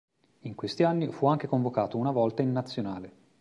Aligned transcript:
In 0.45 0.55
questi 0.55 0.81
anni 0.81 1.11
fu 1.11 1.27
anche 1.27 1.45
convocato 1.45 1.95
una 1.99 2.09
volta 2.09 2.41
in 2.41 2.51
Nazionale. 2.51 3.13